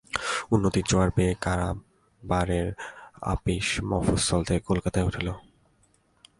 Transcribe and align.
উন্নতির 0.51 0.85
জোয়ার 0.89 1.09
বেয়ে 1.15 1.33
কারবারের 1.41 2.67
আপিস 3.33 3.67
মফস্বল 3.89 4.41
থেকে 4.43 4.61
কলকাতায় 4.65 5.07
উঠল। 5.07 5.27